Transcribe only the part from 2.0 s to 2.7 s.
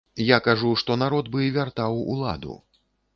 уладу.